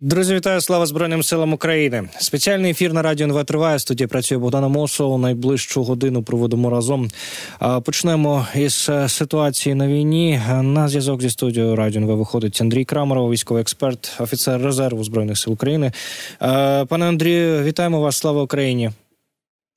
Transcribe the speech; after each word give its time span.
Друзі, 0.00 0.34
вітаю 0.34 0.60
слава 0.60 0.86
Збройним 0.86 1.22
силам 1.22 1.52
України. 1.52 2.08
Спеціальний 2.18 2.70
ефір 2.70 2.92
на 2.92 3.02
радіо 3.02 3.26
НВ 3.26 3.44
триває. 3.44 3.78
Студія 3.78 4.08
працює 4.08 4.38
Богдана 4.38 4.68
Мосова. 4.68 5.18
Найближчу 5.18 5.82
годину 5.82 6.22
проводимо 6.22 6.70
разом. 6.70 7.08
Почнемо 7.84 8.46
із 8.54 8.86
е, 8.88 9.08
ситуації 9.08 9.74
на 9.74 9.86
війні. 9.86 10.40
На 10.62 10.88
зв'язок 10.88 11.22
зі 11.22 11.30
студією 11.30 11.76
радіо 11.76 12.02
НВ 12.02 12.16
виходить 12.16 12.60
Андрій 12.60 12.84
Крамаров, 12.84 13.30
військовий 13.30 13.60
експерт, 13.60 14.16
офіцер 14.20 14.60
резерву 14.62 15.04
збройних 15.04 15.38
сил 15.38 15.52
України. 15.52 15.92
Пане 16.88 17.08
Андрію, 17.08 17.62
вітаємо 17.62 18.00
вас! 18.00 18.16
Слава 18.16 18.42
Україні! 18.42 18.90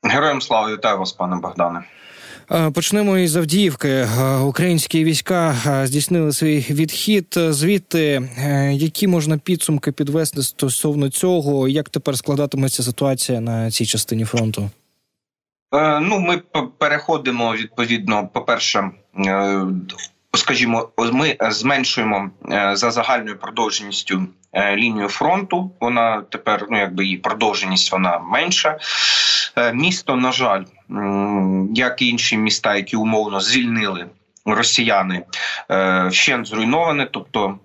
Героям 0.04 0.42
слава 0.42 0.74
вітаю 0.74 0.98
вас, 1.00 1.12
пане 1.12 1.36
Богдане. 1.36 1.80
Е, 2.54 2.71
почнемо 2.71 3.18
із 3.18 3.36
Авдіївки. 3.36 3.89
Е, 3.89 4.38
українські 4.38 5.04
війська 5.04 5.55
е, 5.68 5.88
здійснили 5.88 6.31
свій 6.31 6.65
відхід. 6.70 7.25
Звідти 7.38 8.29
які 8.71 9.07
можна 9.07 9.38
підсумки 9.38 9.91
підвести 9.91 10.41
стосовно 10.43 11.09
цього, 11.09 11.68
як 11.68 11.89
тепер 11.89 12.18
складатиметься 12.18 12.83
ситуація 12.83 13.39
на 13.39 13.71
цій 13.71 13.86
частині 13.86 14.25
фронту? 14.25 14.69
Ну, 16.01 16.19
ми 16.19 16.37
переходимо 16.78 17.54
відповідно. 17.54 18.29
По 18.33 18.42
перше, 18.42 18.92
скажімо, 20.33 20.89
ми 21.14 21.37
зменшуємо 21.42 22.29
за 22.73 22.92
загальною 22.92 23.39
продовженістю 23.39 24.28
лінію 24.75 25.07
фронту. 25.07 25.71
Вона 25.79 26.23
тепер, 26.29 26.68
ну 26.70 26.78
якби 26.78 27.04
її 27.04 27.18
продовженість, 27.18 27.92
вона 27.92 28.20
менша. 28.20 28.78
Місто, 29.73 30.15
на 30.15 30.32
жаль 30.32 30.64
як 31.75 32.02
і 32.02 32.08
інші 32.08 32.38
міста, 32.38 32.75
які 32.75 32.95
умовно 32.95 33.39
звільнили 33.39 34.08
росіяни, 34.45 35.25
е, 35.72 36.08
вщент 36.08 36.47
зруйноване. 36.47 37.08
Тобто, 37.11 37.59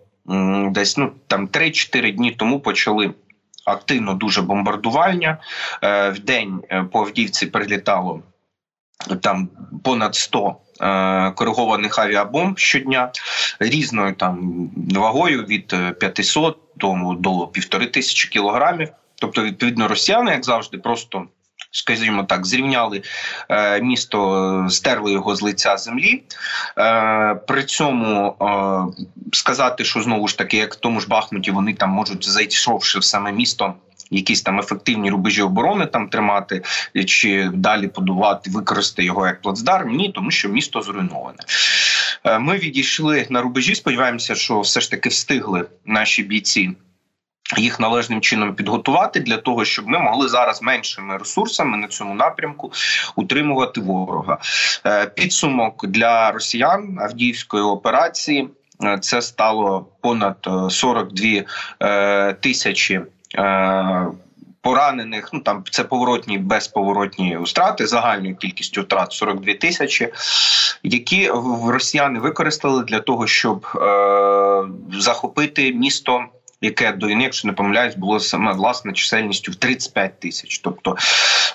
десь 0.71 0.97
ну 0.97 1.13
там 1.27 1.49
3-4 1.49 2.13
дні 2.13 2.31
тому 2.31 2.61
почали. 2.61 3.15
Активно 3.65 4.15
дуже 4.15 4.43
бомбардування 4.43 5.39
е, 5.83 6.11
в 6.11 6.19
день 6.19 6.63
е, 6.71 6.83
по 6.83 7.01
Авдіївці 7.01 7.47
прилітало 7.47 8.23
там 9.23 9.49
понад 9.85 10.15
100 10.15 10.57
коригованих 11.35 11.99
авіабомб 11.99 12.59
щодня 12.59 13.13
різною 13.61 14.15
там 14.15 14.71
вагою 14.95 15.43
від 15.45 15.75
500 15.99 16.59
до, 16.77 17.17
до 17.19 17.47
півтори 17.47 17.87
тисячі 17.87 18.29
кілограмів. 18.29 18.89
Тобто, 19.15 19.43
відповідно, 19.43 19.89
росіяни, 19.89 20.31
як 20.31 20.45
завжди, 20.45 20.79
просто 20.79 21.27
скажімо 21.77 22.25
так, 22.25 22.47
зрівняли 22.47 23.03
е, 23.49 23.81
місто, 23.81 24.67
стерли 24.71 25.13
його 25.13 25.37
з 25.37 25.43
лиця 25.43 25.77
землі. 25.77 26.23
Е, 26.79 27.35
При 27.35 27.63
цьому 27.63 28.37
е, 28.41 29.03
сказати, 29.33 29.85
що 29.85 30.03
знову 30.03 30.29
ж 30.29 30.39
таки, 30.39 30.57
як 30.57 30.75
в 30.75 30.77
тому 30.77 31.01
ж 31.01 31.09
Бахмуті, 31.09 31.51
вони 31.51 31.75
там 31.75 31.91
можуть 31.91 32.29
зайшовши 32.29 32.99
в 32.99 33.05
саме 33.05 33.33
місто. 33.33 33.75
Якісь 34.11 34.43
там 34.43 34.59
ефективні 34.59 35.11
рубежі 35.11 35.43
оборони 35.43 35.87
там 35.87 36.09
тримати 36.09 36.63
чи 37.07 37.51
далі 37.55 37.89
подувати, 37.89 38.51
використати 38.51 39.05
його 39.05 39.27
як 39.27 39.43
плацдарм. 39.43 39.97
Ні, 39.97 40.13
тому 40.15 40.31
що 40.31 40.49
місто 40.49 40.83
зруйноване. 40.83 41.39
Е, 42.25 42.39
ми 42.39 42.59
відійшли 42.59 43.27
на 43.31 43.43
рубежі. 43.43 43.75
Сподіваємося, 43.75 44.35
що 44.35 44.61
все 44.61 44.81
ж 44.81 44.91
таки 44.91 45.09
встигли 45.09 45.67
наші 45.85 46.23
бійці 46.23 46.71
їх 47.57 47.81
належним 47.81 48.21
чином 48.21 48.55
підготувати 48.55 49.21
для 49.21 49.37
того, 49.37 49.65
щоб 49.65 49.89
ми 49.89 49.99
могли 49.99 50.29
зараз 50.29 50.63
меншими 50.63 51.17
ресурсами 51.19 51.77
на 51.77 51.89
цьому 51.89 52.15
напрямку 52.15 52.73
утримувати 53.17 53.81
ворога. 53.81 54.39
Е, 54.87 55.07
підсумок 55.07 55.87
для 55.87 56.31
росіян 56.31 56.99
Авдіївської 57.01 57.63
операції 57.63 58.49
е, 58.85 58.99
це 59.01 59.23
стало 59.23 59.87
понад 60.01 60.49
42 60.71 61.45
е, 61.83 62.33
тисячі. 62.33 63.01
Поранених, 64.61 65.31
ну 65.33 65.41
там 65.41 65.65
це 65.71 65.85
поворотні 65.85 66.39
безповоротні 66.39 67.37
втрати, 67.37 67.87
загальною 67.87 68.37
кількістю 68.37 68.83
втрат 68.83 69.13
42 69.13 69.55
тисячі, 69.55 70.13
які 70.83 71.31
росіяни 71.67 72.19
використали 72.19 72.85
для 72.85 73.01
того, 73.01 73.27
щоб 73.27 73.67
е, 73.77 74.65
захопити 74.99 75.73
місто 75.73 76.25
яке 76.61 76.93
до 76.93 77.07
війни, 77.07 77.23
якщо 77.23 77.49
не 77.49 77.55
помиляюсь, 77.55 77.97
було 77.97 78.21
саме 78.21 78.53
власне 78.53 78.93
чисельністю 78.93 79.53
в 79.53 79.55
35 79.55 80.21
тисяч. 80.21 80.59
Тобто, 80.59 80.97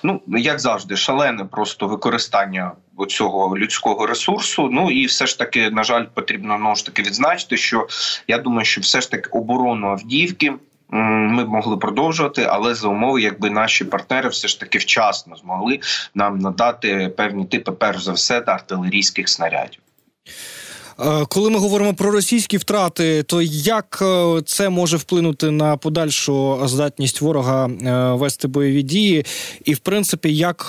ну 0.03 0.21
як 0.27 0.59
завжди, 0.59 0.95
шалене 0.95 1.45
просто 1.45 1.87
використання 1.87 2.71
цього 3.09 3.57
людського 3.57 4.05
ресурсу. 4.05 4.69
Ну 4.71 4.91
і 4.91 5.05
все 5.05 5.25
ж 5.25 5.39
таки, 5.39 5.69
на 5.69 5.83
жаль, 5.83 6.05
потрібно 6.13 6.57
знову 6.57 6.75
ж 6.75 6.85
таки 6.85 7.01
відзначити, 7.01 7.57
що 7.57 7.87
я 8.27 8.37
думаю, 8.37 8.65
що 8.65 8.81
все 8.81 9.01
ж 9.01 9.11
таки 9.11 9.29
оборону 9.29 9.87
Авдіївки. 9.87 10.53
Ми 10.93 11.45
б 11.45 11.49
могли 11.49 11.77
продовжувати, 11.77 12.47
але 12.49 12.75
за 12.75 12.87
умови, 12.87 13.21
якби 13.21 13.49
наші 13.49 13.85
партнери 13.85 14.29
все 14.29 14.47
ж 14.47 14.59
таки 14.59 14.77
вчасно 14.77 15.35
змогли 15.35 15.79
нам 16.15 16.39
надати 16.39 17.13
певні 17.17 17.45
типи, 17.45 17.71
перш 17.71 18.03
за 18.03 18.11
все, 18.11 18.43
артилерійських 18.45 19.29
снарядів. 19.29 19.79
Е, 21.01 21.25
коли 21.25 21.49
ми 21.49 21.59
говоримо 21.59 21.93
про 21.93 22.11
російські 22.11 22.57
втрати, 22.57 23.23
то 23.23 23.41
як 23.41 23.99
е, 24.01 24.41
це 24.45 24.69
може 24.69 24.97
вплинути 24.97 25.51
на 25.51 25.77
подальшу 25.77 26.61
здатність 26.63 27.21
ворога 27.21 27.67
е, 27.67 27.91
вести 28.13 28.47
бойові 28.47 28.81
дії, 28.81 29.25
і 29.65 29.73
в 29.73 29.79
принципі, 29.79 30.35
як 30.35 30.67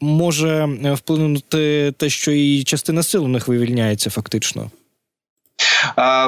може 0.00 0.68
вплинути 0.94 1.92
те, 1.92 2.08
що 2.08 2.32
і 2.32 2.64
частина 2.64 3.02
сил 3.02 3.24
у 3.24 3.28
них 3.28 3.48
вивільняється, 3.48 4.10
фактично? 4.10 4.70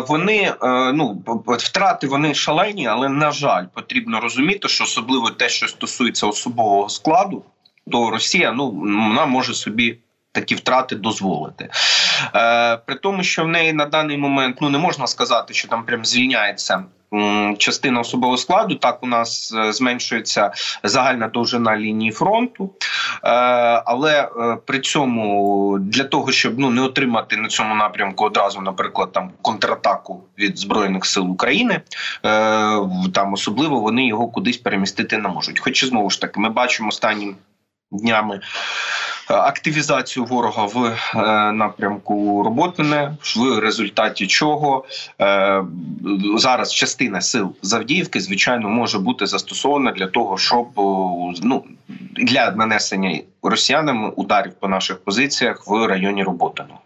Вони 0.09 0.53
ну 0.95 1.23
втрати 1.47 2.07
вони 2.07 2.35
шалені, 2.35 2.87
але 2.87 3.09
на 3.09 3.31
жаль, 3.31 3.65
потрібно 3.75 4.21
розуміти, 4.21 4.69
що 4.69 4.85
особливо 4.85 5.31
те, 5.31 5.49
що 5.49 5.69
стосується 5.69 6.27
особового 6.27 6.89
складу, 6.89 7.43
то 7.93 8.11
Росія 8.11 8.53
ну 8.53 8.71
вона 8.71 9.27
може 9.27 9.55
собі 9.55 9.99
такі 10.41 10.55
втрати 10.55 10.97
дозволити. 10.97 11.69
Е, 12.35 12.77
При 12.77 12.95
тому, 12.95 13.23
що 13.23 13.45
в 13.45 13.49
неї 13.49 13.73
на 13.73 13.87
даний 13.87 14.19
момент 14.19 14.57
ну 14.61 14.69
не 14.69 14.79
можна 14.79 15.07
сказати, 15.07 15.55
що 15.55 15.69
там 15.69 15.85
прям 15.85 16.05
звільняється. 16.05 16.85
Частина 17.59 18.01
особового 18.01 18.37
складу 18.37 18.75
так 18.75 19.03
у 19.03 19.07
нас 19.07 19.55
е, 19.57 19.73
зменшується 19.73 20.53
загальна 20.83 21.29
довжина 21.29 21.77
лінії 21.77 22.11
фронту, 22.11 22.71
е, 22.75 23.31
але 23.87 24.23
е, 24.23 24.57
при 24.67 24.81
цьому 24.81 25.79
для 25.81 26.05
того, 26.05 26.33
щоб 26.33 26.59
ну 26.59 26.71
не 26.71 26.83
отримати 26.83 27.37
на 27.37 27.49
цьому 27.49 27.75
напрямку 27.75 28.25
одразу, 28.25 28.61
наприклад, 28.61 29.13
там 29.13 29.31
контратаку 29.43 30.25
від 30.39 30.59
збройних 30.59 31.07
сил 31.07 31.31
України, 31.31 31.81
там 33.15 33.33
особливо 33.33 33.81
вони 33.81 34.07
його 34.07 34.29
кудись 34.29 34.57
перемістити 34.57 35.19
не 35.19 35.29
можуть. 35.29 35.61
Хоч 35.61 35.85
знову 35.85 36.11
ж 36.11 36.21
таки, 36.21 36.41
ми 36.41 36.49
бачимо 36.49 36.89
останніми 36.89 37.35
днями 37.91 38.41
активізацію 39.29 40.25
ворога 40.25 40.65
в 40.67 40.85
е, 40.87 41.53
напрямку 41.53 42.43
Роботине, 42.43 43.17
в 43.37 43.59
результаті 43.59 44.27
чого 44.27 44.85
е, 45.21 45.63
зараз 46.37 46.75
частина 46.75 47.21
сил 47.21 47.53
Завдіївки, 47.63 48.21
звичайно, 48.21 48.69
може 48.69 48.99
бути 48.99 49.27
застосована 49.27 49.93
для 49.93 50.07
того, 50.07 50.39
щоб 50.39 50.67
ну 51.43 51.65
для 52.17 52.51
нанесення 52.51 53.21
росіянами 53.43 54.13
ударів 54.17 54.53
по 54.61 54.69
наших 54.69 55.05
позиціях 55.05 55.67
в 55.67 55.87
районі 55.87 56.23
Роботиного. 56.23 56.81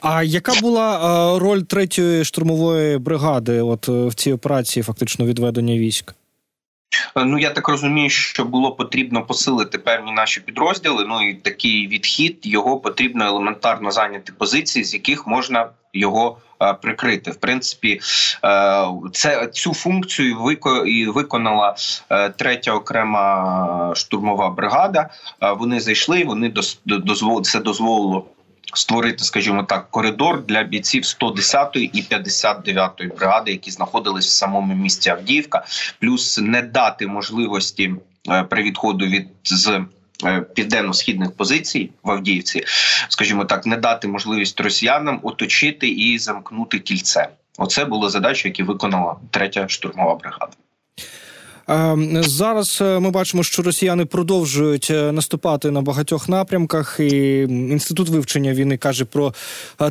А 0.00 0.22
яка 0.22 0.52
була 0.60 0.96
е, 0.96 1.38
роль 1.38 1.60
третьої 1.60 2.24
штурмової 2.24 2.98
бригади? 2.98 3.60
От 3.60 3.88
в 3.88 4.14
цій 4.14 4.32
операції, 4.32 4.82
фактично 4.82 5.26
відведення 5.26 5.78
військ? 5.78 6.14
Е, 7.16 7.24
ну 7.24 7.38
я 7.38 7.50
так 7.50 7.68
розумію, 7.68 8.10
що 8.10 8.44
було 8.44 8.72
потрібно 8.72 9.22
посилити 9.22 9.78
певні 9.78 10.12
наші 10.12 10.40
підрозділи. 10.40 11.04
Ну 11.08 11.28
і 11.28 11.34
такий 11.34 11.88
відхід 11.88 12.38
його 12.42 12.80
потрібно 12.80 13.24
елементарно 13.24 13.90
зайняти 13.90 14.32
позиції, 14.32 14.84
з 14.84 14.94
яких 14.94 15.26
можна 15.26 15.68
його 15.92 16.38
е, 16.62 16.72
прикрити. 16.72 17.30
В 17.30 17.36
принципі, 17.36 18.00
е, 18.44 18.84
це 19.12 19.46
цю 19.46 19.74
функцію 19.74 20.56
і 20.86 21.06
виконала 21.06 21.74
третя 22.36 22.72
окрема 22.72 23.92
штурмова 23.96 24.50
бригада. 24.50 25.08
Вони 25.58 25.80
зайшли, 25.80 26.24
вони 26.24 26.54
це 27.42 27.60
дозволило 27.60 28.26
створити, 28.72 29.24
скажімо 29.24 29.62
так, 29.62 29.90
коридор 29.90 30.46
для 30.46 30.62
бійців 30.62 31.02
110-ї 31.02 31.90
і 31.92 32.02
59-ї 32.02 33.16
бригади, 33.16 33.50
які 33.50 33.70
знаходились 33.70 34.26
в 34.26 34.30
самому 34.30 34.74
місті 34.74 35.10
Авдіївка, 35.10 35.64
плюс 36.00 36.38
не 36.38 36.62
дати 36.62 37.06
можливості 37.06 37.94
е, 38.28 38.42
при 38.42 38.62
відходу 38.62 39.06
від 39.06 39.28
з. 39.44 39.84
Е, 40.24 40.40
південно-східних 40.40 41.32
позицій 41.32 41.90
в 42.02 42.10
Авдіївці, 42.10 42.64
скажімо 43.08 43.44
так, 43.44 43.66
не 43.66 43.76
дати 43.76 44.08
можливість 44.08 44.60
росіянам 44.60 45.20
оточити 45.22 45.88
і 45.88 46.18
замкнути 46.18 46.78
кільце. 46.78 47.28
Оце 47.58 47.84
були 47.84 48.10
задачі, 48.10 48.48
які 48.48 48.62
виконала 48.62 49.16
третя 49.30 49.68
штурмова 49.68 50.14
бригада. 50.14 50.52
Зараз 52.20 52.78
ми 52.80 53.10
бачимо, 53.10 53.42
що 53.42 53.62
росіяни 53.62 54.04
продовжують 54.04 54.92
наступати 55.12 55.70
на 55.70 55.80
багатьох 55.80 56.28
напрямках. 56.28 56.96
І 57.00 57.38
інститут 57.42 58.08
вивчення 58.08 58.52
війни 58.52 58.76
каже 58.76 59.04
про 59.04 59.34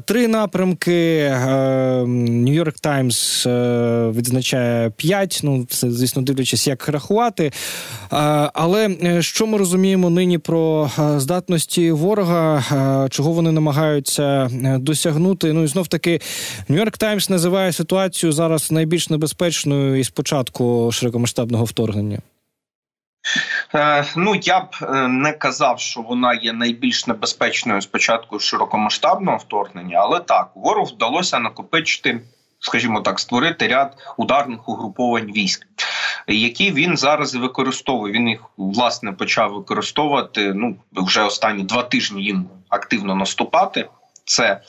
три 0.05 0.27
напрямки. 0.27 1.29
Нью-Йорк 2.05 2.79
Таймс 2.81 3.45
відзначає 4.17 4.89
п'ять. 4.89 5.39
Ну 5.43 5.65
це 5.69 5.91
звісно 5.91 6.21
дивлячись, 6.21 6.67
як 6.67 6.87
рахувати. 6.87 7.51
Але 8.53 8.97
що 9.19 9.47
ми 9.47 9.57
розуміємо 9.57 10.09
нині 10.09 10.37
про 10.37 10.91
здатності 11.17 11.91
ворога, 11.91 12.63
чого 13.09 13.31
вони 13.31 13.51
намагаються 13.51 14.49
досягнути? 14.79 15.53
Ну 15.53 15.63
і 15.63 15.67
знов 15.67 15.87
таки 15.87 16.21
Нью-Йорк 16.69 16.97
Таймс 16.97 17.29
називає 17.29 17.71
ситуацію 17.71 18.31
зараз 18.31 18.71
найбільш 18.71 19.09
небезпечною 19.09 19.99
із 19.99 20.09
початку 20.09 20.89
широкомасштабного 20.93 21.67
вторгнення. 21.71 22.19
Е, 23.75 24.05
ну 24.15 24.35
я 24.35 24.59
б 24.59 24.75
е, 24.81 25.07
не 25.07 25.33
казав, 25.33 25.79
що 25.79 26.01
вона 26.01 26.33
є 26.33 26.53
найбільш 26.53 27.07
небезпечною 27.07 27.81
спочатку 27.81 28.39
широкомасштабного 28.39 29.37
вторгнення, 29.37 29.97
але 29.97 30.19
так 30.19 30.51
ворог 30.55 30.87
вдалося 30.87 31.39
накопичити, 31.39 32.21
скажімо 32.59 33.01
так, 33.01 33.19
створити 33.19 33.67
ряд 33.67 33.97
ударних 34.17 34.69
угруповань 34.69 35.31
військ, 35.31 35.67
які 36.27 36.71
він 36.71 36.97
зараз 36.97 37.35
використовує. 37.35 38.13
Він 38.13 38.29
їх 38.29 38.39
власне 38.57 39.11
почав 39.11 39.53
використовувати. 39.53 40.53
Ну 40.53 40.75
вже 40.91 41.23
останні 41.23 41.63
два 41.63 41.83
тижні 41.83 42.23
їм 42.23 42.49
активно 42.69 43.15
наступати 43.15 43.89
це 44.31 44.61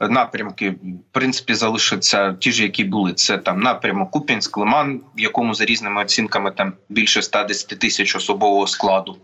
напрямки, 0.00 0.70
в 0.70 1.12
принципі, 1.12 1.54
залишаться 1.54 2.32
ті 2.32 2.52
ж, 2.52 2.62
які 2.62 2.84
були. 2.84 3.12
Це 3.12 3.38
там 3.38 3.60
напрямок 3.60 4.10
Купінськ, 4.10 4.58
Лиман, 4.58 5.00
в 5.16 5.20
якому 5.20 5.54
за 5.54 5.64
різними 5.64 6.02
оцінками 6.02 6.50
там 6.50 6.72
більше 6.88 7.22
110 7.22 7.68
тисяч 7.68 8.16
особового 8.16 8.66
складу 8.66 9.16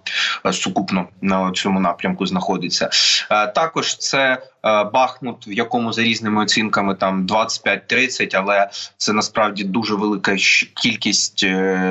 е, 0.46 0.52
сукупно 0.52 1.08
на 1.20 1.52
цьому 1.52 1.80
напрямку 1.80 2.26
знаходиться. 2.26 2.90
Е, 3.30 3.46
також 3.46 3.96
це 3.96 4.18
е, 4.64 4.84
Бахмут, 4.84 5.48
в 5.48 5.52
якому 5.52 5.92
за 5.92 6.02
різними 6.02 6.42
оцінками 6.42 6.94
там 6.94 7.26
25-30, 7.26 8.36
але 8.36 8.70
це 8.96 9.12
насправді 9.12 9.64
дуже 9.64 9.94
велика 9.94 10.36
кількість 10.82 11.44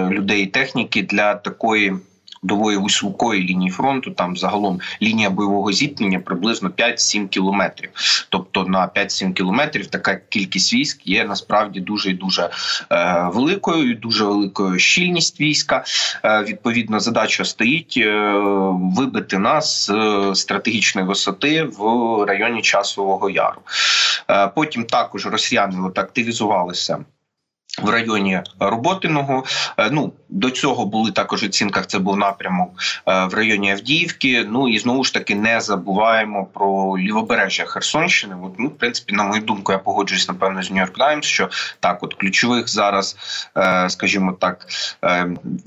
людей 0.09 0.43
і 0.43 0.47
техніки 0.47 1.01
для 1.01 1.35
такої 1.35 1.93
доволі 2.43 2.77
високої 2.77 3.43
лінії 3.43 3.71
фронту. 3.71 4.11
Там 4.11 4.37
загалом 4.37 4.79
лінія 5.01 5.29
бойового 5.29 5.71
зіткнення 5.71 6.19
приблизно 6.19 6.69
5-7 6.69 7.27
кілометрів. 7.27 7.89
Тобто 8.29 8.63
на 8.65 8.87
5-7 8.95 9.33
кілометрів 9.33 9.87
така 9.87 10.15
кількість 10.15 10.73
військ 10.73 11.07
є 11.07 11.25
насправді 11.25 11.79
дуже 11.79 12.09
і 12.09 12.13
дуже 12.13 12.49
е, 12.91 13.29
великою. 13.33 13.95
Дуже 13.95 14.25
великою 14.25 14.79
щільність 14.79 15.41
війська. 15.41 15.83
Е, 16.25 16.43
відповідно, 16.43 16.99
задача 16.99 17.45
стоїть 17.45 17.93
е, 17.97 18.33
вибити 18.73 19.37
нас 19.37 19.87
з 19.87 20.35
стратегічної 20.35 21.07
висоти 21.07 21.63
в 21.63 22.25
районі 22.27 22.61
Часового 22.61 23.29
Яру. 23.29 23.61
Е, 24.29 24.47
потім 24.47 24.83
також 24.83 25.25
росіяни 25.25 25.87
от 25.87 25.99
активізувалися. 25.99 26.97
В 27.81 27.89
районі 27.89 28.41
Роботиного 28.59 29.43
е, 29.77 29.89
ну 29.91 30.13
до 30.29 30.51
цього 30.51 30.85
були 30.85 31.11
також 31.11 31.43
оцінках. 31.43 31.87
Це 31.87 31.99
був 31.99 32.17
напрямок 32.17 32.69
е, 33.07 33.25
в 33.25 33.33
районі 33.33 33.71
Авдіївки. 33.71 34.45
Ну 34.49 34.69
і 34.69 34.79
знову 34.79 35.03
ж 35.03 35.13
таки 35.13 35.35
не 35.35 35.61
забуваємо 35.61 36.45
про 36.45 36.97
лівобережжя 36.97 37.65
Херсонщини. 37.65 38.35
От, 38.43 38.53
ну, 38.59 38.67
в 38.67 38.77
принципі, 38.77 39.15
на 39.15 39.23
мою 39.23 39.41
думку, 39.41 39.71
я 39.71 39.77
погоджуюсь 39.77 40.27
напевно 40.27 40.63
з 40.63 40.71
Нью-Йорк 40.71 40.97
Таймс, 40.97 41.25
що 41.25 41.49
так, 41.79 42.03
от 42.03 42.13
ключових 42.13 42.69
зараз, 42.69 43.15
е, 43.57 43.89
скажімо 43.89 44.31
так, 44.31 44.67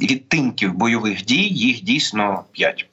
відтинків 0.01 0.75
бойових 0.75 1.25
дій 1.25 1.49
їх 1.49 1.83
дійсно 1.83 2.45
п'ять. 2.53 2.87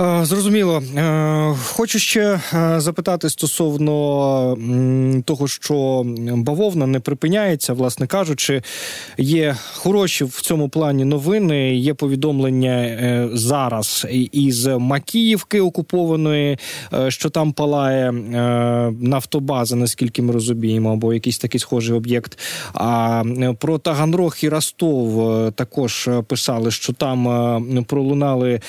Е, 0.00 0.24
зрозуміло, 0.24 0.82
е, 0.96 1.54
хочу 1.64 1.98
ще 1.98 2.20
е, 2.20 2.80
запитати 2.80 3.30
стосовно 3.30 3.88
того, 5.24 5.48
що 5.48 6.02
бавовна 6.26 6.86
не 6.86 7.00
припиняється, 7.00 7.72
власне 7.72 8.06
кажучи, 8.06 8.62
є 9.18 9.56
хороші 9.74 10.24
в 10.24 10.40
цьому 10.40 10.68
плані 10.68 11.04
новини. 11.04 11.76
Є 11.76 11.94
повідомлення 11.94 13.28
зараз 13.32 14.06
із 14.32 14.66
Макіївки 14.66 15.60
окупованої, 15.60 16.58
що 17.08 17.30
там 17.30 17.52
палає 17.52 18.12
нафтобаза, 19.00 19.76
наскільки 19.76 20.22
ми 20.22 20.32
розуміємо, 20.32 20.92
або 20.92 21.14
якийсь 21.14 21.38
такий 21.38 21.60
схожий 21.60 21.96
об'єкт. 21.96 22.38
А 22.74 23.22
про 23.58 23.78
Таганрог 23.78 24.36
і 24.42 24.48
Ростов 24.48 25.52
також 25.52 26.08
писали, 26.26 26.70
що 26.70 26.92
там 26.92 27.84
пролунали 27.88 28.60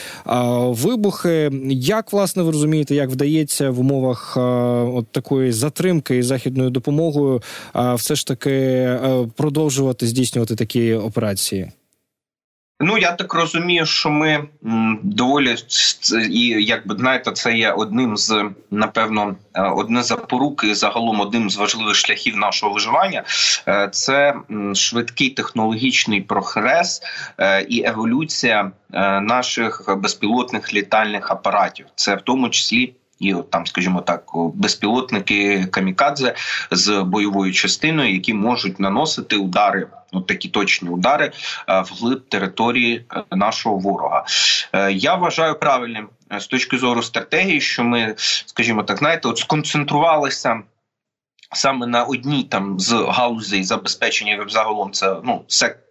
вибухи 0.70 1.19
вибухи. 1.24 1.74
Як 1.76 2.14
власне 2.14 2.44
ви 2.44 2.52
розумієте, 2.52 2.96
як 2.96 3.10
вдається 3.10 3.70
в 3.70 3.80
умовах 3.80 4.38
а, 4.38 4.42
от 4.94 5.08
такої 5.08 5.52
затримки 5.52 6.18
і 6.18 6.24
західною 6.24 6.70
допомогою 6.70 7.42
а, 7.74 7.96
все 7.96 8.16
ж 8.16 8.28
таки 8.28 8.90
продовжувати 9.36 10.08
здійснювати 10.08 10.56
такі 10.56 10.94
операції? 10.94 11.72
Ну 12.82 12.98
я 12.98 13.12
так 13.12 13.34
розумію, 13.34 13.86
що 13.86 14.10
ми 14.10 14.44
доволі 15.04 15.56
і 16.30 16.48
якби 16.48 16.96
знаєте, 16.96 17.32
це 17.32 17.54
є 17.54 17.72
одним 17.72 18.18
з 18.18 18.50
напевно 18.72 19.36
е, 19.54 19.62
одне 19.62 20.04
запоруки 20.04 20.76
загалом 20.76 21.20
одним 21.20 21.50
з 21.50 21.58
важливих 21.58 21.96
шляхів 21.96 22.38
нашого 22.38 22.74
виживання. 22.74 23.24
Е, 23.68 23.90
це 23.92 24.36
швидкий 24.74 25.30
технологічний 25.30 26.22
прогрес 26.22 27.02
е, 27.38 27.62
і 27.62 27.84
еволюція 27.86 28.72
наших 29.22 29.98
безпілотних 29.98 30.74
літальних 30.74 31.32
апаратів. 31.32 31.86
Це 31.96 32.16
в 32.16 32.22
тому 32.22 32.50
числі 32.50 32.94
і 33.20 33.36
там, 33.50 33.68
скажімо 33.68 34.02
так, 34.02 34.24
безпілотники 34.54 35.66
камікадзе 35.66 36.36
з 36.72 37.02
бойовою 37.02 37.54
частиною, 37.54 38.14
які 38.14 38.34
можуть 38.34 38.80
наносити 38.80 39.36
удари. 39.36 39.88
От 40.12 40.28
такі 40.28 40.50
точні 40.50 40.90
удари 40.90 41.32
е, 41.70 41.82
вглиб 41.82 42.30
території 42.30 43.06
е, 43.12 43.24
нашого 43.32 43.78
ворога. 43.78 44.26
Е, 44.74 44.92
я 44.92 45.16
вважаю 45.16 45.60
правильним 45.60 46.10
з 46.40 46.48
точки 46.48 46.78
зору 46.78 47.02
стратегії, 47.02 47.62
що 47.62 47.84
ми, 47.84 48.16
скажімо 48.46 48.84
так, 48.84 48.98
знаєте, 48.98 49.28
от 49.28 49.38
сконцентрувалися 49.38 50.62
саме 51.52 51.88
на 51.88 52.04
одній 52.04 52.44
там 52.44 52.80
з 52.80 52.94
галузей 52.94 53.64
забезпечення 53.64 54.46
загалом 54.50 54.92
це 54.92 55.16
ну 55.24 55.44
сектор 55.48 55.89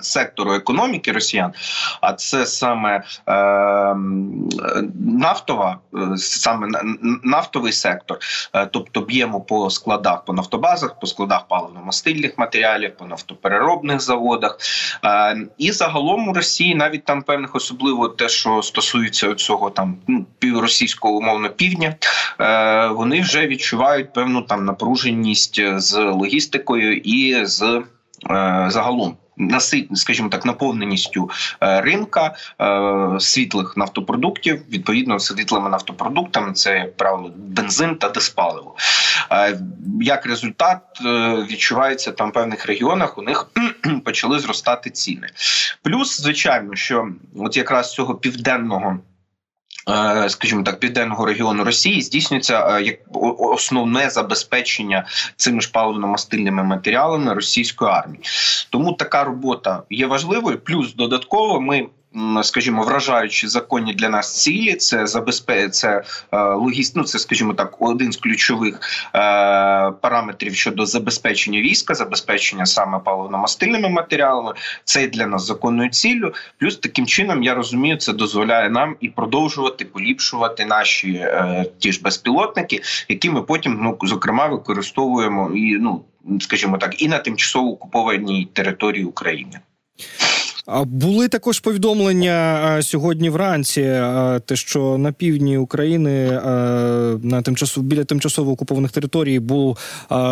сектору 0.00 0.54
економіки 0.54 1.12
росіян, 1.12 1.52
а 2.00 2.12
це 2.12 2.46
саме 2.46 3.02
е, 3.28 3.94
нафтова, 5.00 5.78
е, 5.94 6.16
саме 6.16 6.68
нафтовий 7.22 7.72
сектор, 7.72 8.18
е, 8.52 8.66
тобто 8.66 9.00
б'ємо 9.00 9.40
по 9.40 9.70
складах, 9.70 10.24
по 10.24 10.32
нафтобазах, 10.32 10.98
по 11.00 11.06
складах 11.06 11.44
паливно-мастильних 11.50 12.32
матеріалів, 12.36 12.96
по 12.96 13.04
нафтопереробних 13.04 14.00
заводах. 14.00 14.58
Е, 15.04 15.36
і 15.58 15.72
загалом 15.72 16.28
у 16.28 16.32
Росії 16.32 16.74
навіть 16.74 17.04
там 17.04 17.22
певних, 17.22 17.54
особливо 17.54 18.08
те, 18.08 18.28
що 18.28 18.62
стосується 18.62 19.34
цього 19.34 19.70
там 19.70 19.96
ну, 20.08 20.26
півросійського 20.38 21.14
умовно 21.14 21.48
півдня, 21.48 21.94
е, 22.40 22.86
вони 22.86 23.20
вже 23.20 23.46
відчувають 23.46 24.12
певну 24.12 24.42
там 24.42 24.64
напруженість 24.64 25.60
з 25.80 25.98
логістикою 25.98 26.96
і 26.96 27.44
з. 27.44 27.82
Загалом 28.68 29.16
насит, 29.36 29.98
скажімо 29.98 30.28
так, 30.28 30.44
наповненістю 30.44 31.30
е, 31.62 31.80
ринка 31.80 32.34
е, 32.60 33.20
світлих 33.20 33.76
нафтопродуктів, 33.76 34.62
відповідно 34.70 35.18
світлими 35.18 35.68
нафтопродуктами, 35.68 36.52
це 36.52 36.78
як 36.78 36.96
правило 36.96 37.32
бензин 37.36 37.96
та 37.96 38.08
диспаливо. 38.08 38.76
Е, 39.30 39.58
як 40.00 40.26
результат 40.26 40.80
відчувається 41.50 42.12
там 42.12 42.30
в 42.30 42.32
певних 42.32 42.66
регіонах, 42.66 43.18
у 43.18 43.22
них 43.22 43.50
почали 44.04 44.38
зростати 44.38 44.90
ціни. 44.90 45.28
Плюс, 45.82 46.20
звичайно, 46.20 46.74
що 46.74 47.08
от 47.36 47.56
якраз 47.56 47.92
цього 47.92 48.14
південного. 48.14 48.98
Е, 49.88 50.28
скажімо 50.28 50.62
так, 50.62 50.80
південного 50.80 51.26
регіону 51.26 51.64
Росії 51.64 52.02
здійснюється 52.02 52.76
е, 52.76 52.82
як 52.82 52.98
основне 53.38 54.10
забезпечення 54.10 55.06
цими 55.36 55.60
ж 55.60 55.70
паливно-мастильними 55.74 56.62
матеріалами 56.62 57.34
російської 57.34 57.90
армії. 57.90 58.20
Тому 58.70 58.92
така 58.92 59.24
робота 59.24 59.82
є 59.90 60.06
важливою. 60.06 60.58
Плюс 60.58 60.94
додатково 60.94 61.60
ми 61.60 61.86
скажімо, 62.42 62.82
вражаючі 62.82 63.48
законні 63.48 63.94
для 63.94 64.08
нас 64.08 64.42
цілі. 64.42 64.74
Це 64.74 65.06
забезпечення 65.06 65.42
це 65.72 66.02
е, 66.32 66.42
логіст, 66.42 66.96
ну, 66.96 67.04
це, 67.04 67.18
скажімо 67.18 67.54
так, 67.54 67.76
один 67.82 68.12
з 68.12 68.16
ключових 68.16 68.74
е, 68.74 69.18
параметрів 69.90 70.54
щодо 70.54 70.86
забезпечення 70.86 71.60
війська, 71.60 71.94
забезпечення 71.94 72.66
саме 72.66 72.98
паливно-мастильними 72.98 73.88
матеріалами. 73.88 74.54
Це 74.84 75.06
для 75.06 75.26
нас 75.26 75.46
законною 75.46 75.90
ціллю. 75.90 76.32
Плюс 76.58 76.76
таким 76.76 77.06
чином 77.06 77.42
я 77.42 77.54
розумію, 77.54 77.96
це 77.96 78.12
дозволяє 78.12 78.70
нам 78.70 78.96
і 79.00 79.08
продовжувати 79.08 79.84
поліпшувати 79.84 80.64
наші 80.64 81.12
е, 81.12 81.64
ті 81.78 81.92
ж 81.92 82.00
безпілотники, 82.02 82.80
які 83.08 83.30
ми 83.30 83.42
потім 83.42 83.78
ну 83.82 83.98
зокрема 84.02 84.46
використовуємо 84.46 85.50
і 85.54 85.78
ну 85.78 86.04
скажімо 86.40 86.78
так, 86.78 87.02
і 87.02 87.08
на 87.08 87.18
тимчасово 87.18 87.70
окупованій 87.70 88.48
території 88.52 89.04
України. 89.04 89.60
Були 90.84 91.28
також 91.28 91.60
повідомлення 91.60 92.78
сьогодні 92.82 93.30
вранці, 93.30 93.82
те, 94.46 94.56
що 94.56 94.98
на 94.98 95.12
півдні 95.12 95.58
України 95.58 96.40
на 97.22 97.42
тимчасово 97.44 97.86
біля 97.86 98.04
тимчасово 98.04 98.52
окупованих 98.52 98.90
територій 98.90 99.38
був 99.38 99.78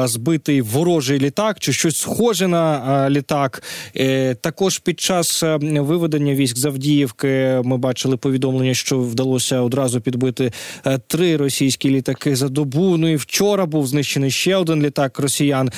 збитий 0.05 0.61
ворожий 0.61 1.19
літак, 1.19 1.59
чи 1.59 1.73
щось 1.73 1.97
схоже 1.97 2.49
на 2.49 3.11
літак. 3.11 3.63
Е, 3.97 4.35
також 4.35 4.79
під 4.79 5.01
час 5.01 5.43
виведення 5.61 6.35
військ 6.35 6.57
з 6.57 6.65
Авдіївки 6.65 7.61
ми 7.65 7.77
бачили 7.77 8.17
повідомлення, 8.17 8.75
що 8.75 8.99
вдалося 8.99 9.61
одразу 9.61 10.01
підбити 10.01 10.53
е, 10.87 10.99
три 11.07 11.37
російські 11.37 11.91
літаки 11.91 12.37
за 12.37 12.49
добу. 12.49 12.97
Ну 12.97 13.09
і 13.09 13.17
вчора 13.17 13.67
був 13.67 13.87
знищений 13.87 14.31
ще 14.31 14.57
один 14.57 14.83
літак 14.83 15.19
росіян. 15.19 15.71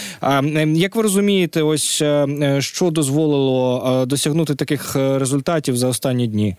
Як 0.74 0.96
ви 0.96 1.02
розумієте, 1.02 1.62
ось 1.62 2.02
е, 2.02 2.56
що 2.60 2.90
дозволило 2.90 4.04
досягнути? 4.06 4.41
Досягнути 4.42 4.54
таких 4.54 4.96
е, 4.96 5.18
результатів 5.18 5.76
за 5.76 5.88
останні 5.88 6.26
дні? 6.26 6.56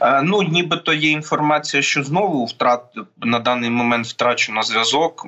Е, 0.00 0.22
ну, 0.22 0.42
нібито 0.42 0.92
є 0.92 1.10
інформація, 1.10 1.82
що 1.82 2.02
знову 2.02 2.44
втрат 2.44 2.82
на 3.22 3.38
даний 3.38 3.70
момент 3.70 4.06
втрачено 4.06 4.62
зв'язок 4.62 5.26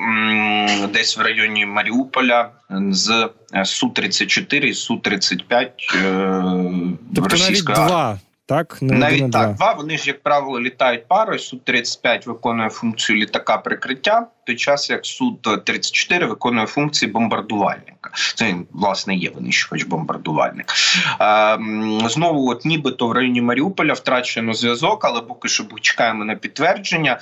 десь 0.93 1.19
в 1.19 1.21
районі 1.21 1.67
Маріуполя 1.67 2.51
з 2.91 3.29
су 3.65 3.89
34 3.89 4.69
і 4.69 4.75
су 4.75 4.97
35 4.97 5.73
Тобто 7.15 7.37
навіть 7.37 7.65
два 7.65 8.19
так, 8.47 8.83
не 8.83 8.99
навіть 8.99 9.33
так, 9.33 9.55
два. 9.55 9.73
Вони 9.73 9.99
ж, 9.99 10.07
як 10.07 10.23
правило, 10.23 10.61
літають 10.61 11.09
парою. 11.09 11.39
Суд 11.39 11.65
35 11.65 12.27
виконує 12.27 12.71
функцію 12.71 13.19
літака 13.19 13.59
прикриття, 13.59 14.27
той 14.47 14.57
час 14.57 14.91
як 14.91 15.07
суд 15.07 15.43
34 15.65 16.27
виконує 16.27 16.67
функції 16.67 17.11
бомбардувальника. 17.11 18.11
Це 18.35 18.55
власне 18.73 19.15
є 19.15 19.31
винищувач 19.31 19.85
бомбардувальник. 19.85 20.73
Е, 21.21 21.59
знову, 22.09 22.51
от 22.51 22.65
нібито 22.65 23.09
в 23.09 23.13
районі 23.13 23.43
Маріуполя 23.43 23.93
втрачено 23.93 24.55
зв'язок, 24.55 25.05
але 25.05 25.21
поки 25.21 25.49
що 25.49 25.65
чекаємо 25.81 26.25
на 26.25 26.35
підтвердження. 26.35 27.21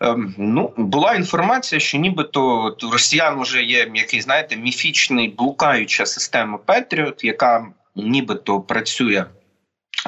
Ем, 0.00 0.34
ну, 0.38 0.72
була 0.76 1.14
інформація, 1.14 1.80
що 1.80 1.98
нібито 1.98 2.76
росіян 2.92 3.40
вже 3.40 3.62
є 3.62 3.90
який, 3.94 4.20
знаєте, 4.20 4.56
міфічний 4.56 5.28
блукаюча 5.28 6.06
система 6.06 6.58
Петріот, 6.58 7.24
яка 7.24 7.66
нібито 7.96 8.60
працює 8.60 9.24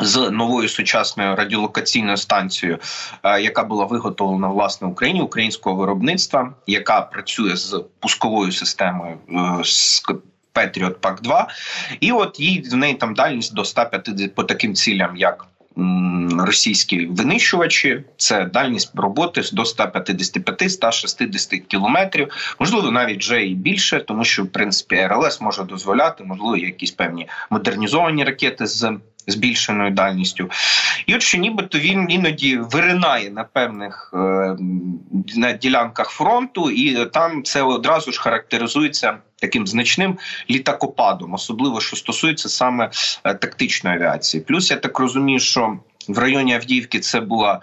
з 0.03 0.31
новою 0.31 0.69
сучасною 0.69 1.37
радіолокаційною 1.37 2.17
станцією, 2.17 2.79
е, 3.23 3.41
яка 3.41 3.65
була 3.65 3.85
виготовлена 3.85 4.49
власне 4.49 4.89
в 4.89 4.91
Україні 4.91 5.21
українського 5.21 5.77
виробництва, 5.77 6.55
яка 6.67 7.01
працює 7.01 7.57
з 7.57 7.85
пусковою 8.01 8.53
системою 8.53 9.19
е, 9.29 9.65
з 9.65 10.03
Patriot 10.55 10.95
Pack 10.95 11.21
2 11.23 11.49
і 12.01 12.13
от 12.13 12.41
їй 12.41 12.61
в 12.73 12.77
неї 12.77 12.95
там 12.95 13.15
дальність 13.15 13.55
до 13.55 13.65
150 13.65 14.35
по 14.35 14.45
таким 14.45 14.75
цілям, 14.75 15.17
як 15.17 15.47
Російські 16.39 17.07
винищувачі. 17.07 18.05
Це 18.17 18.45
дальність 18.45 18.91
роботи 18.95 19.43
до 19.53 19.63
155-160 19.63 21.59
кілометрів, 21.59 22.29
можливо, 22.59 22.91
навіть 22.91 23.21
вже 23.21 23.47
і 23.47 23.55
більше, 23.55 24.01
тому 24.01 24.25
що 24.25 24.45
в 24.45 24.49
принципі 24.49 25.07
РЛС 25.07 25.41
може 25.41 25.63
дозволяти, 25.65 26.25
можливо, 26.25 26.57
якісь 26.57 26.91
певні 26.91 27.29
модернізовані 27.51 28.25
ракети 28.25 28.67
з 28.67 28.93
збільшеною 29.31 29.91
дальністю. 29.91 30.51
І 31.07 31.15
от 31.15 31.23
що 31.23 31.39
нібито 31.39 31.79
він 31.79 32.07
іноді 32.11 32.57
виринає 32.57 33.31
на 33.31 33.45
певних 33.45 34.11
е, 34.15 34.57
на 35.37 35.53
ділянках 35.53 36.09
фронту, 36.09 36.71
і 36.71 37.07
там 37.07 37.43
це 37.43 37.63
одразу 37.63 38.13
ж 38.13 38.21
характеризується 38.21 39.19
таким 39.41 39.67
значним 39.67 40.19
літакопадом, 40.51 41.35
особливо 41.35 41.81
що 41.81 41.97
стосується 41.97 42.49
саме 42.49 42.91
е, 43.25 43.35
тактичної 43.35 43.97
авіації. 43.97 44.43
Плюс 44.43 44.71
я 44.71 44.77
так 44.77 44.99
розумію, 44.99 45.39
що 45.39 45.79
в 46.15 46.19
районі 46.19 46.55
Авдіївки 46.55 47.01
це 47.01 47.21
була, 47.21 47.61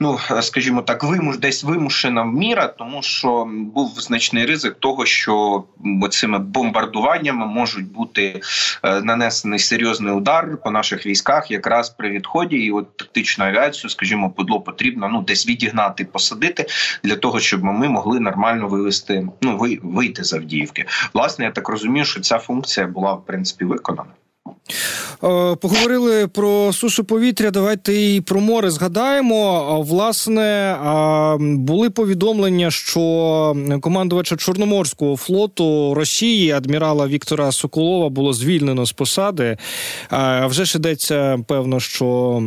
ну 0.00 0.18
скажімо 0.40 0.82
так, 0.82 1.04
вимуш 1.04 1.38
десь 1.38 1.64
вимушена 1.64 2.24
міра, 2.24 2.66
тому 2.66 3.02
що 3.02 3.48
був 3.50 4.00
значний 4.00 4.46
ризик 4.46 4.74
того, 4.74 5.06
що 5.06 5.64
цими 6.10 6.38
бомбардуваннями 6.38 7.46
можуть 7.46 7.92
бути 7.92 8.40
е, 8.82 9.00
нанесений 9.00 9.58
серйозний 9.58 10.12
удар 10.12 10.58
по 10.64 10.70
наших 10.70 11.06
військах, 11.06 11.50
якраз 11.50 11.90
при 11.90 12.10
відході, 12.10 12.56
і 12.56 12.70
от 12.70 12.96
тактичну 12.96 13.44
авіацію, 13.44 13.90
скажімо, 13.90 14.30
подло 14.30 14.60
потрібно 14.60 15.08
ну 15.08 15.22
десь 15.22 15.46
відігнати, 15.48 16.04
посадити 16.04 16.66
для 17.04 17.16
того, 17.16 17.40
щоб 17.40 17.64
ми 17.64 17.88
могли 17.88 18.20
нормально 18.20 18.68
вивести, 18.68 19.28
ну 19.42 19.58
вийти 19.82 20.24
з 20.24 20.32
Авдіївки. 20.32 20.84
Власне, 21.14 21.44
я 21.44 21.50
так 21.50 21.68
розумію, 21.68 22.04
що 22.04 22.20
ця 22.20 22.38
функція 22.38 22.86
була 22.86 23.12
в 23.12 23.26
принципі 23.26 23.64
виконана. 23.64 24.10
Е, 25.24 25.56
поговорили 25.56 26.26
про 26.26 26.72
сушу 26.72 27.04
повітря. 27.04 27.50
Давайте 27.50 27.94
і 27.94 28.20
про 28.20 28.40
море 28.40 28.70
згадаємо. 28.70 29.80
Власне, 29.82 30.76
були 31.40 31.90
повідомлення, 31.90 32.70
що 32.70 33.56
командувача 33.80 34.36
Чорноморського 34.36 35.16
флоту 35.16 35.94
Росії, 35.94 36.50
адмірала 36.50 37.06
Віктора 37.06 37.52
Соколова, 37.52 38.08
було 38.08 38.32
звільнено 38.32 38.86
з 38.86 38.92
посади. 38.92 39.56
А 40.10 40.46
вже 40.46 40.64
ж 40.64 40.78
йдеться, 40.78 41.38
певно, 41.46 41.80
що 41.80 42.42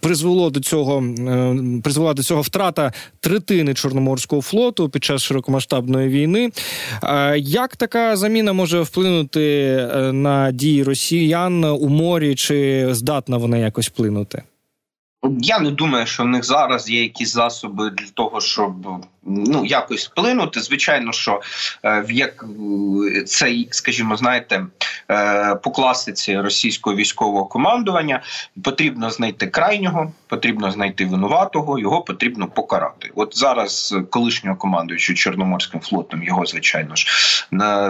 призвело 0.00 0.50
до 0.50 0.60
цього 0.60 1.04
е, 1.18 1.56
призвела 1.82 2.14
до 2.14 2.22
цього 2.22 2.40
втрата 2.42 2.92
третини 3.20 3.74
Чорноморського 3.74 4.42
флоту 4.42 4.88
під 4.88 5.04
час 5.04 5.22
широкомасштабної 5.22 6.08
війни. 6.08 6.50
Як 7.36 7.76
така 7.76 8.16
заміна 8.16 8.52
може 8.52 8.80
вплинути 8.80 9.42
е, 9.42 10.12
на 10.12 10.52
дії 10.52 10.82
росіян 11.22 11.64
у 11.64 11.88
морі, 11.88 12.34
чи 12.34 12.88
здатна 12.90 13.36
вона 13.36 13.58
якось 13.58 13.88
вплинути? 13.88 14.42
Я 15.40 15.58
не 15.58 15.70
думаю, 15.70 16.06
що 16.06 16.22
в 16.22 16.26
них 16.26 16.44
зараз 16.44 16.90
є 16.90 17.02
якісь 17.02 17.32
засоби 17.32 17.90
для 17.90 18.06
того, 18.14 18.40
щоб 18.40 18.72
ну 19.22 19.64
якось 19.64 20.08
вплинути. 20.08 20.60
Звичайно, 20.60 21.12
що 21.12 21.40
е, 21.84 22.00
в 22.00 22.12
як 22.12 22.44
цей, 23.26 23.68
скажімо, 23.70 24.16
знаєте, 24.16 24.66
е, 25.10 25.54
по 25.54 25.70
класиці 25.70 26.40
російського 26.40 26.96
військового 26.96 27.46
командування 27.46 28.22
потрібно 28.64 29.10
знайти 29.10 29.46
крайнього, 29.46 30.12
потрібно 30.26 30.70
знайти 30.70 31.06
винуватого, 31.06 31.78
його 31.78 32.02
потрібно 32.02 32.46
покарати. 32.46 33.10
От 33.14 33.38
зараз 33.38 33.96
колишнього 34.10 34.56
командуючого 34.56 35.16
Чорноморським 35.16 35.80
флотом 35.80 36.22
його, 36.22 36.46
звичайно 36.46 36.96
ж, 36.96 37.06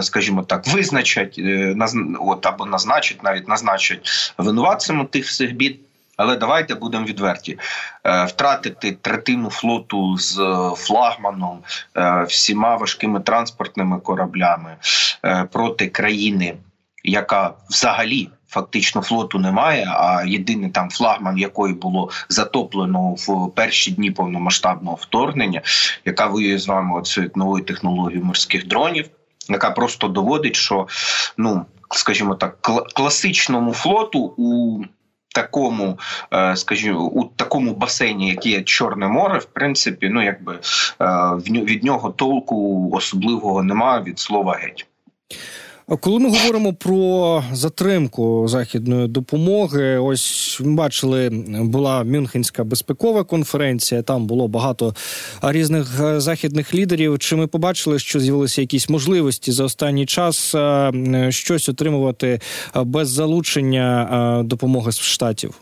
скажімо 0.01 0.43
так, 0.43 0.67
визначать 0.67 1.35
е, 1.39 1.75
от 2.19 2.45
або 2.45 2.65
назначать, 2.65 3.23
навіть 3.23 3.47
назначать 3.47 4.33
винуватцем 4.37 5.05
тих 5.05 5.25
всіх 5.25 5.55
бід. 5.55 5.79
Але 6.17 6.35
давайте 6.35 6.75
будемо 6.75 7.05
відверті. 7.05 7.59
Е, 8.03 8.25
втратити 8.25 8.91
третину 8.91 9.49
флоту 9.49 10.17
з 10.17 10.35
флагманом, 10.77 11.59
е, 11.97 12.23
всіма 12.23 12.75
важкими 12.75 13.19
транспортними 13.19 13.99
кораблями 13.99 14.75
е, 15.25 15.47
проти 15.51 15.87
країни, 15.87 16.55
яка 17.03 17.53
взагалі 17.69 18.29
фактично 18.47 19.01
флоту 19.01 19.39
немає. 19.39 19.87
А 19.89 20.23
єдиний 20.27 20.69
там 20.69 20.89
флагман, 20.89 21.37
якої 21.37 21.73
було 21.73 22.09
затоплено 22.29 23.09
в 23.09 23.51
перші 23.55 23.91
дні 23.91 24.11
повномасштабного 24.11 24.97
вторгнення, 25.01 25.61
яка 26.05 26.27
воює 26.27 26.57
з 26.57 26.67
вами 26.67 26.99
оцю 26.99 27.31
новою 27.35 27.63
технологією 27.63 28.25
морських 28.25 28.67
дронів, 28.67 29.09
яка 29.49 29.71
просто 29.71 30.07
доводить, 30.07 30.55
що 30.55 30.87
ну 31.37 31.65
скажімо 31.91 32.35
так, 32.35 32.61
класичному 32.93 33.73
флоту 33.73 34.33
у 34.37 34.79
такому, 35.33 35.99
е, 36.33 36.55
скажімо, 36.55 36.99
у 36.99 37.23
такому 37.23 37.73
басейні, 37.73 38.29
як 38.29 38.45
є 38.45 38.61
Чорне 38.61 39.07
море, 39.07 39.39
в 39.39 39.45
принципі, 39.45 40.09
ну 40.11 40.23
якби 40.23 40.59
е, 41.01 41.05
від 41.45 41.83
нього 41.83 42.09
толку 42.09 42.89
особливого 42.93 43.63
немає 43.63 44.03
від 44.03 44.19
слова 44.19 44.59
геть. 44.61 44.85
Коли 45.99 46.19
ми 46.19 46.29
говоримо 46.29 46.73
про 46.73 47.43
затримку 47.53 48.47
західної 48.47 49.07
допомоги, 49.07 49.97
ось 49.97 50.61
бачили, 50.63 51.29
була 51.47 52.03
Мюнхенська 52.03 52.63
безпекова 52.63 53.23
конференція. 53.23 54.01
Там 54.01 54.27
було 54.27 54.47
багато 54.47 54.95
різних 55.41 56.01
е, 56.01 56.19
західних 56.19 56.75
лідерів. 56.75 57.19
Чи 57.19 57.35
ми 57.35 57.47
побачили, 57.47 57.99
що 57.99 58.19
з'явилися 58.19 58.61
якісь 58.61 58.89
можливості 58.89 59.51
за 59.51 59.63
останній 59.63 60.05
час 60.05 60.55
е, 60.55 60.91
щось 61.29 61.69
отримувати 61.69 62.39
е, 62.75 62.83
без 62.83 63.09
залучення 63.09 64.41
допомоги 64.45 64.91
з 64.91 64.99
штатів? 64.99 65.61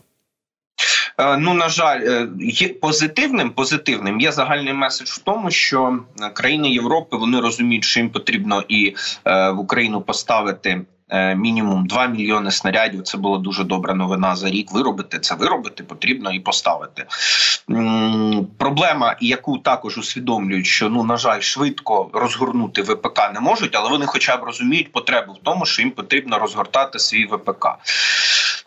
Е, 1.18 1.36
ну 1.36 1.54
на 1.54 1.68
жаль, 1.68 2.00
е, 2.00 2.28
є 2.38 2.68
позитивним. 2.68 3.50
Позитивним 3.50 4.20
є 4.20 4.32
загальний 4.32 4.72
меседж 4.72 5.08
в 5.08 5.18
тому, 5.18 5.50
що 5.50 5.98
країни 6.32 6.70
Європи 6.70 7.16
вони 7.16 7.40
розуміють, 7.40 7.84
що 7.84 8.00
їм 8.00 8.10
потрібно 8.10 8.62
і 8.68 8.94
е, 9.24 9.50
в 9.50 9.58
Україну 9.58 10.00
поставити 10.00 10.70
е, 10.70 10.84
мінімум 11.36 11.86
2 11.86 12.06
мільйони 12.06 12.50
снарядів. 12.50 13.02
Це 13.02 13.18
була 13.18 13.38
дуже 13.38 13.64
добра 13.64 13.94
новина 13.94 14.36
за 14.36 14.50
рік. 14.50 14.72
Виробити 14.72 15.18
це 15.18 15.34
виробити 15.34 15.84
потрібно 15.84 16.32
і 16.32 16.40
поставити. 16.40 17.06
Проблема, 18.58 19.16
яку 19.20 19.58
також 19.58 19.98
усвідомлюють, 19.98 20.66
що 20.66 20.88
ну 20.88 21.04
на 21.04 21.16
жаль, 21.16 21.40
швидко 21.40 22.10
розгорнути 22.12 22.82
ВПК 22.82 23.20
не 23.34 23.40
можуть, 23.40 23.76
але 23.76 23.90
вони, 23.90 24.06
хоча 24.06 24.36
б 24.36 24.44
розуміють 24.44 24.92
потребу 24.92 25.32
в 25.32 25.38
тому, 25.42 25.66
що 25.66 25.82
їм 25.82 25.90
потрібно 25.90 26.38
розгортати 26.38 26.98
свій 26.98 27.26
ВПК. 27.26 27.66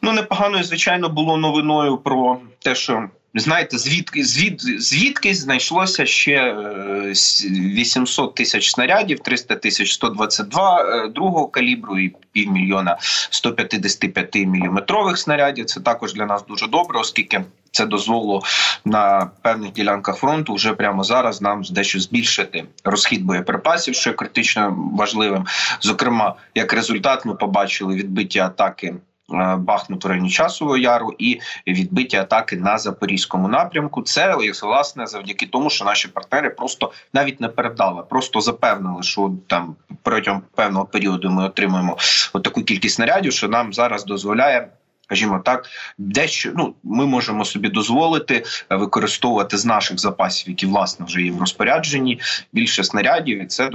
Ну 0.02 0.12
непоганою, 0.12 0.64
звичайно, 0.64 1.10
було 1.10 1.38
новиною 1.38 1.98
про 1.98 2.38
те, 2.60 2.76
що. 2.76 3.10
Знаєте, 3.38 3.78
звідки 3.78 4.24
звід, 4.24 4.62
звідки 4.62 5.34
знайшлося 5.34 6.06
ще 6.06 6.54
800 6.54 8.30
е, 8.30 8.34
тисяч 8.34 8.72
снарядів, 8.72 9.20
300 9.20 9.56
тисяч 9.56 9.94
122 9.94 10.82
е, 10.82 11.08
другого 11.08 11.48
калібру 11.48 12.00
і 12.00 12.16
півмільйона 12.32 12.98
155 13.30 14.36
міліметрових 14.36 15.18
снарядів. 15.18 15.66
Це 15.66 15.80
також 15.80 16.14
для 16.14 16.26
нас 16.26 16.46
дуже 16.46 16.68
добре, 16.68 17.00
оскільки 17.00 17.44
це 17.72 17.86
дозволило 17.86 18.44
на 18.86 19.32
певних 19.42 19.74
ділянках 19.74 20.18
фронту 20.18 20.54
вже 20.54 20.74
прямо 20.74 21.04
зараз 21.04 21.42
нам 21.42 21.62
дещо 21.72 22.00
збільшити 22.00 22.66
розхід 22.84 23.26
боєприпасів, 23.26 23.96
що 23.96 24.10
є 24.10 24.16
критично 24.16 24.90
важливим. 24.94 25.46
Зокрема, 25.82 26.36
як 26.56 26.74
результат, 26.74 27.26
ми 27.26 27.36
побачили 27.36 27.96
відбиті 27.96 28.40
атаки. 28.40 28.94
Е, 29.34 29.56
Бахмут 29.56 30.06
районі 30.06 30.30
часового 30.30 30.78
яру 30.78 31.14
і 31.18 31.40
відбиті 31.68 32.18
атаки 32.18 32.56
на 32.56 32.78
запорізькому 32.78 33.48
напрямку. 33.48 34.02
Це 34.02 34.36
власне 34.64 35.08
завдяки 35.08 35.46
тому, 35.48 35.70
що 35.70 35.86
наші 35.86 36.08
партнери 36.08 36.50
просто 36.50 36.92
навіть 37.14 37.42
не 37.42 37.48
передали, 37.48 38.04
просто 38.10 38.42
запевнили, 38.42 39.04
що 39.04 39.34
там 39.48 39.76
протягом 40.04 40.42
певного 40.56 40.86
періоду 40.86 41.30
ми 41.30 41.46
отримаємо 41.46 41.98
таку 42.44 42.64
кількість 42.64 42.96
снарядів, 42.96 43.34
що 43.34 43.48
нам 43.48 43.74
зараз 43.74 44.06
дозволяє. 44.06 44.68
Скажімо 45.02 45.42
так, 45.46 45.66
дещо 45.98 46.52
ну 46.56 46.74
ми 46.84 47.06
можемо 47.06 47.46
собі 47.46 47.70
дозволити 47.70 48.44
використовувати 48.70 49.58
з 49.58 49.66
наших 49.66 50.00
запасів, 50.00 50.50
які 50.50 50.66
власне 50.66 51.06
вже 51.06 51.22
є 51.22 51.32
в 51.32 51.40
розпорядженні 51.40 52.20
більше 52.54 52.84
снарядів, 52.84 53.42
і 53.42 53.46
це 53.46 53.70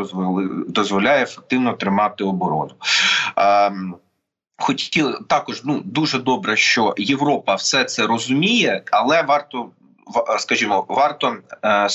дозволяє 0.69 1.23
ефективно 1.23 1.73
тримати 1.73 2.25
оборону. 2.25 2.75
Хотіли 4.61 5.19
також 5.27 5.61
ну 5.65 5.83
дуже 5.85 6.19
добре, 6.19 6.57
що 6.57 6.95
Європа 6.97 7.55
все 7.55 7.85
це 7.85 8.07
розуміє, 8.07 8.83
але 8.91 9.23
варто 9.23 9.71
скажімо, 10.39 10.85
варто 10.89 11.37
е, 11.65 11.89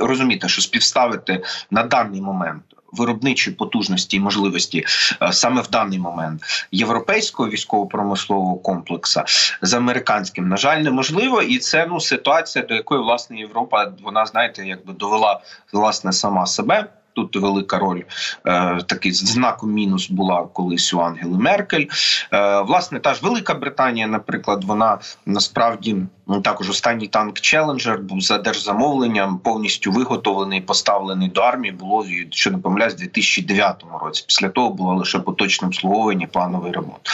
розуміти, 0.00 0.48
що 0.48 0.62
співставити 0.62 1.42
на 1.70 1.82
даний 1.82 2.20
момент. 2.20 2.62
Виробничі 2.92 3.50
потужності 3.50 4.16
і 4.16 4.20
можливості 4.20 4.84
е, 5.22 5.32
саме 5.32 5.62
в 5.62 5.68
даний 5.68 5.98
момент 5.98 6.42
європейського 6.72 7.48
військово-промислового 7.48 8.56
комплексу 8.56 9.20
з 9.62 9.74
американським 9.74 10.48
на 10.48 10.56
жаль 10.56 10.78
неможливо, 10.78 11.42
і 11.42 11.58
це 11.58 11.86
ну 11.86 12.00
ситуація, 12.00 12.64
до 12.64 12.74
якої 12.74 13.00
власне 13.00 13.38
Європа 13.38 13.92
вона 14.02 14.26
знаєте, 14.26 14.66
якби 14.66 14.92
довела 14.92 15.40
власне 15.72 16.12
сама 16.12 16.46
себе. 16.46 16.86
Тут 17.16 17.36
велика 17.36 17.78
роль 17.78 18.02
е, 18.46 18.78
такий 18.86 19.12
знаком 19.12 19.72
мінус 19.72 20.10
була 20.10 20.46
колись 20.52 20.94
у 20.94 21.00
Ангели 21.00 21.38
Меркель. 21.38 21.86
Е, 22.32 22.60
Власне, 22.60 23.00
та 23.00 23.14
ж 23.14 23.20
Велика 23.22 23.54
Британія, 23.54 24.06
наприклад, 24.06 24.64
вона 24.64 24.98
насправді 25.26 25.96
ну, 26.26 26.40
також 26.40 26.70
останній 26.70 27.06
танк 27.06 27.40
Челенджер 27.40 27.98
був 27.98 28.20
за 28.20 28.38
держзамовленням, 28.38 29.38
повністю 29.38 29.92
виготовлений, 29.92 30.60
поставлений 30.60 31.28
до 31.28 31.40
армії. 31.40 31.72
Було 31.72 32.06
що 32.30 32.50
не 32.50 32.58
помиляюсь, 32.58 32.94
у 32.94 32.98
2009 32.98 33.84
році. 34.02 34.24
Після 34.28 34.48
того 34.48 34.70
було 34.70 34.94
лише 34.94 35.18
поточне 35.18 35.68
обслуговування, 35.68 36.26
плановий 36.26 36.72
ремонт. 36.72 37.10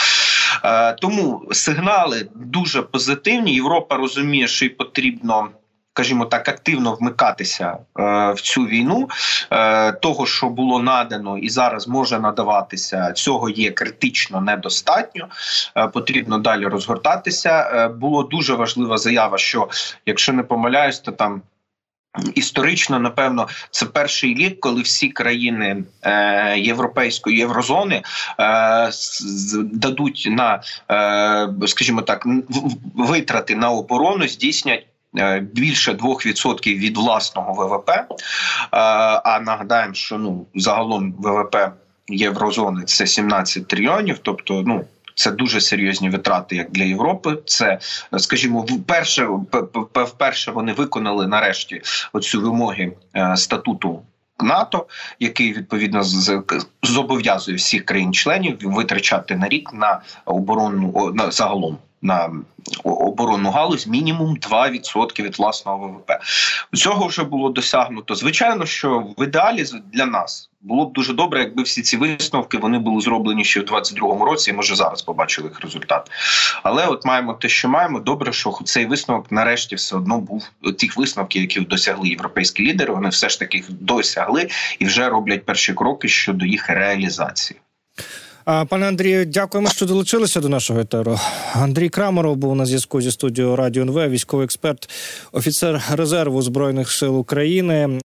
Е, 0.65 0.93
тому 0.93 1.41
сигнали 1.51 2.27
дуже 2.35 2.81
позитивні. 2.81 3.53
Європа 3.53 3.97
розуміє, 3.97 4.47
що 4.47 4.65
й 4.65 4.69
потрібно 4.69 5.49
скажімо 5.93 6.25
так, 6.25 6.49
активно 6.49 6.93
вмикатися 6.93 7.77
е, 7.99 8.31
в 8.31 8.41
цю 8.41 8.61
війну. 8.61 9.09
Е, 9.51 9.91
Того, 9.91 10.25
що 10.25 10.49
було 10.49 10.79
надано 10.79 11.37
і 11.37 11.49
зараз 11.49 11.87
може 11.87 12.19
надаватися, 12.19 13.11
цього 13.11 13.49
є 13.49 13.71
критично 13.71 14.41
недостатньо. 14.41 15.27
Е, 15.77 15.87
Потрібно 15.87 16.37
далі 16.37 16.65
розгортатися. 16.65 17.87
Було 17.87 18.23
дуже 18.23 18.53
важлива 18.53 18.97
заява, 18.97 19.37
що 19.37 19.69
якщо 20.05 20.33
не 20.33 20.43
помиляюсь, 20.43 20.99
то 20.99 21.11
там. 21.11 21.41
Історично, 22.35 22.99
напевно, 22.99 23.47
це 23.71 23.85
перший 23.85 24.33
рік, 24.33 24.59
коли 24.59 24.81
всі 24.81 25.09
країни 25.09 25.83
е, 26.01 26.59
європейської 26.59 27.37
єврозони 27.37 28.01
е, 28.39 28.91
дадуть 29.63 30.27
на, 30.31 30.61
е, 30.91 31.67
скажімо 31.67 32.01
так, 32.01 32.27
витрати 32.95 33.55
на 33.55 33.71
оборону 33.71 34.27
здійснять 34.27 34.85
більше 35.41 35.91
2% 35.91 36.77
від 36.77 36.97
власного 36.97 37.53
ВВП. 37.53 37.89
Е, 37.89 38.05
а 38.71 39.39
нагадаємо, 39.39 39.93
що 39.93 40.17
ну 40.17 40.45
загалом 40.55 41.13
ВВП 41.19 41.55
єврозони 42.07 42.83
це 42.83 43.07
17 43.07 43.67
трильйонів, 43.67 44.17
тобто 44.17 44.63
ну. 44.67 44.85
Це 45.15 45.31
дуже 45.31 45.61
серйозні 45.61 46.09
витрати, 46.09 46.55
як 46.55 46.71
для 46.71 46.83
Європи. 46.83 47.37
Це, 47.45 47.79
скажімо, 48.17 48.61
вперше 48.61 49.29
вперше 49.93 50.51
вони 50.51 50.73
виконали 50.73 51.27
нарешті 51.27 51.81
оцю 52.13 52.41
вимоги 52.41 52.91
е, 53.15 53.37
статуту 53.37 54.01
НАТО, 54.39 54.85
який 55.19 55.53
відповідно 55.53 56.01
зобов'язує 56.83 57.57
всіх 57.57 57.85
країн-членів 57.85 58.57
витрачати 58.61 59.35
на 59.35 59.47
рік 59.47 59.73
на 59.73 60.01
оборонну 60.25 61.11
на 61.15 61.31
загалом 61.31 61.77
на 62.03 62.31
оборонну 62.83 63.51
галузь 63.51 63.87
мінімум 63.87 64.37
2% 64.37 65.21
від 65.21 65.39
власного 65.39 65.87
ВВП. 65.87 66.11
Цього 66.73 67.07
вже 67.07 67.23
було 67.23 67.49
досягнуто. 67.49 68.15
Звичайно, 68.15 68.65
що 68.65 68.99
в 69.17 69.23
ідеалі 69.23 69.65
для 69.93 70.05
нас 70.05 70.49
було 70.61 70.85
б 70.85 70.93
дуже 70.93 71.13
добре, 71.13 71.39
якби 71.39 71.63
всі 71.63 71.81
ці 71.81 71.97
висновки 71.97 72.57
вони 72.57 72.79
були 72.79 73.01
зроблені 73.01 73.45
ще 73.45 73.59
в 73.59 73.63
22-му 73.63 74.25
році. 74.25 74.51
і 74.51 74.53
Може 74.53 74.75
зараз 74.75 75.01
побачили 75.01 75.47
їх 75.49 75.59
результат. 75.59 76.11
Але 76.63 76.87
от 76.87 77.05
маємо 77.05 77.33
те, 77.33 77.49
що 77.49 77.69
маємо. 77.69 77.99
Добре, 77.99 78.33
що 78.33 78.59
цей 78.65 78.85
висновок 78.85 79.31
нарешті 79.31 79.75
все 79.75 79.95
одно 79.95 80.19
був 80.19 80.49
тих 80.79 80.97
висновків, 80.97 81.41
які 81.41 81.59
досягли 81.59 82.09
європейські 82.09 82.63
лідери. 82.63 82.93
Вони 82.93 83.09
все 83.09 83.29
ж 83.29 83.39
таки 83.39 83.63
досягли 83.69 84.49
і 84.79 84.85
вже 84.85 85.09
роблять 85.09 85.45
перші 85.45 85.73
кроки 85.73 86.07
щодо 86.07 86.45
їх 86.45 86.69
реалізації. 86.69 87.59
Пане 88.45 88.87
Андрію, 88.87 89.25
дякуємо, 89.25 89.69
що 89.69 89.85
долучилися 89.85 90.39
до 90.39 90.49
нашого 90.49 90.79
етеру. 90.79 91.19
Андрій 91.53 91.89
Крамеров 91.89 92.35
був 92.35 92.55
на 92.55 92.65
зв'язку 92.65 93.01
зі 93.01 93.11
студією 93.11 93.55
Радіо 93.55 93.83
НВ, 93.83 94.09
військовий 94.09 94.43
експерт, 94.43 94.89
офіцер 95.31 95.83
резерву 95.91 96.41
збройних 96.41 96.91
сил 96.91 97.19
України. 97.19 98.01